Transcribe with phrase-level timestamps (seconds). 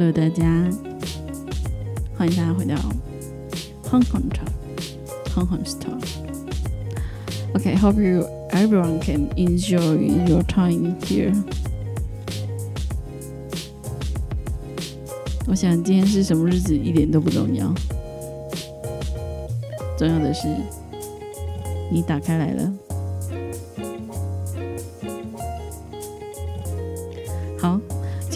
[0.00, 0.44] Hello，大家，
[2.16, 2.76] 欢迎大家回到
[3.90, 4.46] Hong Kong Talk,
[5.34, 6.04] Hong Kong Talk.
[7.54, 9.96] OK，hope you everyone can enjoy
[10.28, 11.34] your time here.
[15.48, 17.74] 我想今天是什么日子一点都不重要，
[19.98, 20.46] 重要的是
[21.90, 22.72] 你打开来了。
[27.58, 27.80] 好，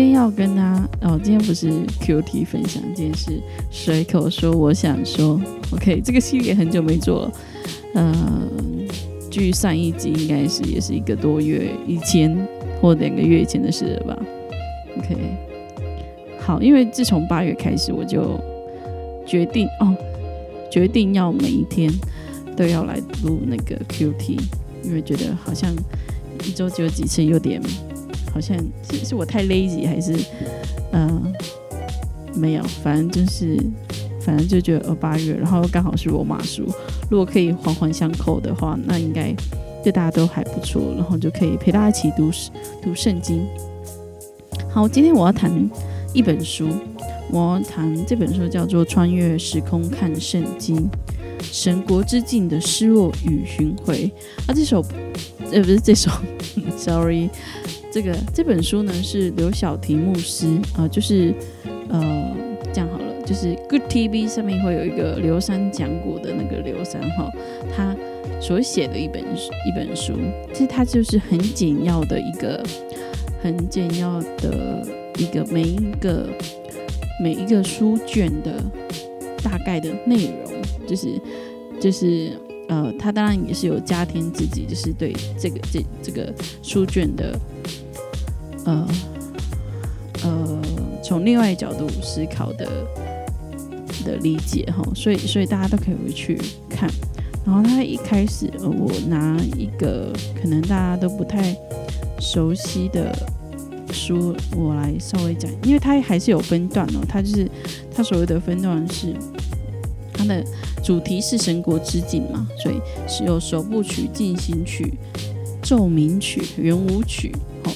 [0.00, 3.38] 今天要跟他哦，今天不是 Q T 分享，今天是
[3.70, 5.38] 随口说我想说。
[5.72, 7.32] OK，这个系列很久没做了，
[7.96, 8.48] 呃，
[9.30, 12.34] 距上一集应该是也是一个多月以前
[12.80, 14.18] 或两个月以前的事了吧。
[14.96, 15.16] OK，
[16.38, 18.40] 好，因为自从八月开始，我就
[19.26, 19.94] 决定哦，
[20.70, 21.92] 决定要每一天
[22.56, 24.38] 都要来录那个 Q T，
[24.82, 25.70] 因为觉得好像
[26.46, 27.60] 一周只有几次，有点。
[28.32, 28.56] 好像
[28.90, 30.16] 是是我太 lazy 还是
[30.92, 31.32] 嗯
[32.34, 33.58] 没有，反正就是
[34.20, 36.64] 反正就觉得呃八月，然后刚好是罗马书，
[37.10, 39.34] 如果可以环环相扣的话，那应该
[39.82, 42.30] 对大家都还不错，然后就可以陪大家一起读
[42.82, 43.44] 读圣经。
[44.68, 45.50] 好，今天我要谈
[46.14, 46.68] 一本书，
[47.32, 50.88] 我要谈这本书叫做《穿越时空看圣经：
[51.40, 54.06] 神国之境的失落与寻回》。
[54.46, 54.84] 啊，这首
[55.50, 56.10] 呃不是这首，
[56.78, 57.28] sorry。
[57.92, 60.46] 这个这本书呢是刘晓婷牧师
[60.76, 61.34] 啊，就是
[61.88, 62.30] 呃
[62.72, 67.28] 这样好了，就是 Good TV 上面会有一个刘三讲古的那个刘三哈，
[67.74, 67.96] 他
[68.40, 70.14] 所写的一本一本书，
[70.52, 72.64] 其实它就是很简要的一个
[73.42, 74.86] 很简要的
[75.18, 76.28] 一个每一个
[77.20, 78.62] 每一个书卷的
[79.42, 80.52] 大概的内容，
[80.86, 81.20] 就是
[81.80, 82.30] 就是
[82.68, 87.36] 呃，他当然也是有加添自己，就是对这个这这个书卷的。
[88.64, 88.88] 呃
[90.22, 90.62] 呃，
[91.02, 92.66] 从另外一角度思考的
[94.04, 96.90] 的理解哈，所以所以大家都可以回去看。
[97.44, 101.56] 然后他一开始，我拿一个可能大家都不太
[102.20, 103.16] 熟悉的
[103.90, 107.00] 书，我来稍微讲，因为它还是有分段哦。
[107.08, 107.50] 它就是
[107.94, 109.14] 它所谓的分段是
[110.12, 110.44] 它的
[110.84, 112.76] 主题是神国之境嘛，所以
[113.08, 114.92] 是有首部曲、进行曲、
[115.62, 117.34] 奏鸣曲、圆舞曲。
[117.64, 117.72] 好，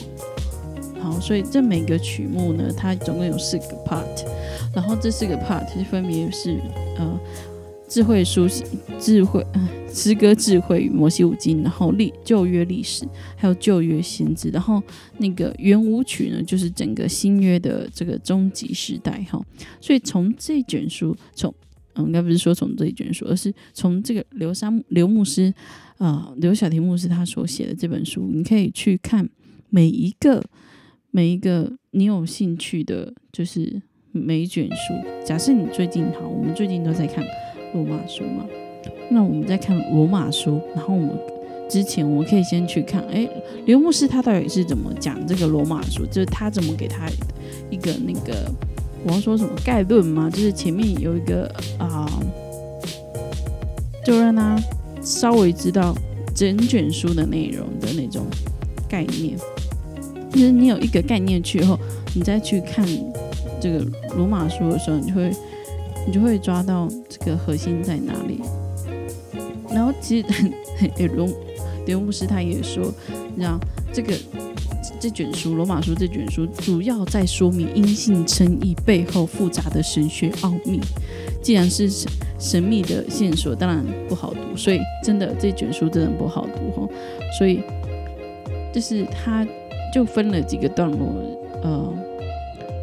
[1.24, 4.04] 所以这每个曲目呢，它总共有四个 part，
[4.74, 6.60] 然后这四个 part 分别是
[6.98, 7.18] 呃
[7.88, 8.66] 智慧书信、
[9.00, 9.42] 智慧
[9.88, 14.82] 诗歌、智慧与摩西五经，然后历旧约历史，还有旧约先知，然后
[15.16, 19.42] 那个圆舞曲呢，就是整个新约的这个终极时代哈。
[19.80, 21.54] 所以从这卷书，从
[21.94, 25.54] 嗯，应该不是说从这一卷书，而是从这个刘山刘牧师
[25.96, 29.26] 啊，刘小婷牧师他所写的这本书，你可以去看
[29.70, 30.44] 每一个。
[31.16, 33.80] 每一个你有兴趣的，就是
[34.10, 34.92] 每一卷书。
[35.24, 37.24] 假设你最近好，我们最近都在看
[37.72, 38.44] 罗马书嘛，
[39.08, 41.10] 那我们在看罗马书，然后我们
[41.70, 43.28] 之前我们可以先去看，哎，
[43.64, 46.04] 刘牧师他到底是怎么讲这个罗马书？
[46.06, 47.06] 就是他怎么给他
[47.70, 48.50] 一个那个
[49.06, 50.28] 我要说什么概论吗？
[50.28, 51.46] 就是前面有一个
[51.78, 52.10] 啊，
[54.04, 54.60] 就让他
[55.00, 55.94] 稍微知道
[56.34, 58.26] 整卷书的内容的那种
[58.88, 59.38] 概念。
[60.34, 61.78] 其实你有一个概念去后，
[62.12, 62.84] 你再去看
[63.60, 63.86] 这个
[64.16, 65.30] 罗马书的时候，你就会
[66.08, 68.40] 你就会抓到这个核心在哪里。
[69.72, 70.26] 然后其实
[71.14, 71.32] 龙
[71.86, 72.92] 刘牧师他也说，
[73.32, 73.60] 你知道
[73.92, 74.12] 这个
[74.98, 80.80] 这卷书罗马书这卷书主要在说明阴性称义背后复杂的神学奥秘。
[81.40, 86.88] 既然是神神秘的线索，当然不好读，所以真的这卷书真的不好读哈。
[87.38, 87.62] 所以
[88.72, 89.46] 就是他。
[89.94, 91.06] 就分了几个段落，
[91.62, 91.94] 呃，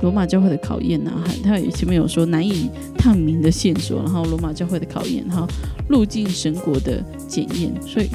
[0.01, 5.45] 罗马教会的考验呐，还他前面有说难以探明的线索，然后罗马教会的考验，然后
[5.89, 8.07] 路径神国的检验，所以，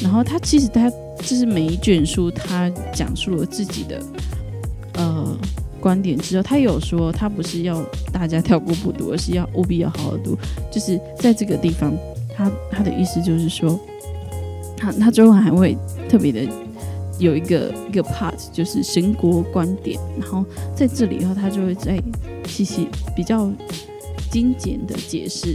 [0.00, 0.88] 然后他其实他
[1.18, 4.00] 就是每一卷书，他讲述了自己的
[4.94, 5.36] 呃
[5.80, 10.38] 观点之后，他有说他不是要大家跳过不读，而是要务必要好好读，
[10.70, 11.92] 就是在这个地方，
[12.32, 13.76] 他他的意思就是说，
[14.76, 15.76] 他他最后还会
[16.08, 16.48] 特别的。
[17.20, 20.42] 有一个一个 part 就是神国观点，然后
[20.74, 22.02] 在这里的话，他就会在
[22.46, 23.52] 细细比较
[24.30, 25.54] 精简的解释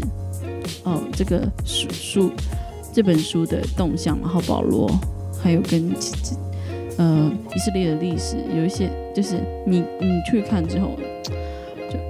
[0.83, 2.31] 哦，这个书书
[2.93, 4.87] 这本书的动向，然后保罗
[5.41, 5.91] 还有跟
[6.97, 10.91] 呃以色列的历史有一些，就是你你去看之后，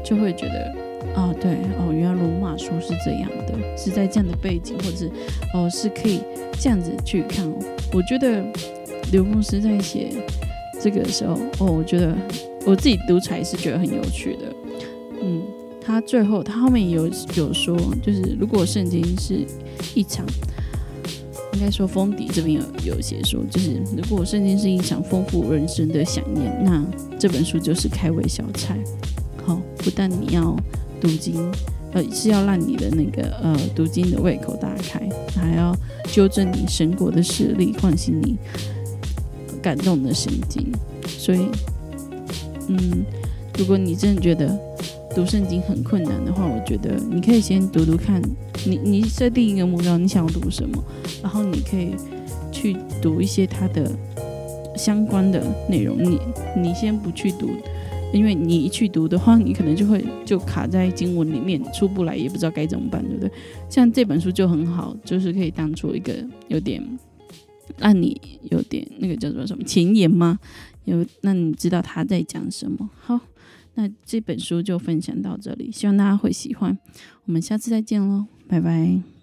[0.03, 0.75] 就就会觉得
[1.15, 5.09] 啊，对哦，原来罗马书是这样的，是在这样的背景，或者是
[5.53, 6.19] 哦是可以
[6.59, 7.55] 这样子去看哦，
[7.93, 8.43] 我觉得。
[9.11, 10.11] 刘牧师在写
[10.81, 12.15] 这个的时候，哦，我觉得
[12.65, 14.53] 我自己读起来是觉得很有趣的。
[15.21, 15.41] 嗯，
[15.81, 19.45] 他最后他后面有有说，就是如果圣经是
[19.93, 20.25] 一场，
[21.53, 26.85] 应该说封底这边有有写说，就是如果圣经是一场丰富人生的飨宴，那
[27.17, 28.77] 这本书就是开胃小菜。
[29.45, 30.55] 好，不但你要
[30.99, 31.49] 读经，
[31.93, 35.75] 呃，是要让你的那个呃读经的胃口打开，还要
[36.11, 38.35] 纠正你神国的视力，唤醒你
[39.65, 40.71] 感动的神经。
[41.07, 41.39] 所以，
[42.67, 43.03] 嗯，
[43.57, 44.55] 如果你真的觉得
[45.15, 48.21] 读圣经很困难的话，我觉得你可以先读读看。
[48.67, 50.83] 你你设定一个目标，你想要读什么，
[51.23, 51.95] 然后你可以
[52.51, 53.91] 去读一些它的
[54.75, 55.97] 相关的内容。
[55.97, 56.19] 你
[56.55, 57.49] 你先不去读。
[58.13, 63.31] 因为你一去读的话，你可能就会就卡在经文里面出不来，也不知道该怎么办，对不对？
[63.69, 66.13] 像这本书就很好，就是可以当做一个
[66.47, 66.81] 有点
[67.77, 68.19] 让你
[68.51, 70.39] 有点那个叫做什么前言吗？
[70.85, 72.89] 有那你知道他在讲什么。
[72.99, 73.19] 好，
[73.73, 76.77] 那这本书就分享到这里，希望大家会喜欢。
[77.25, 79.14] 我们下次再见喽，拜拜。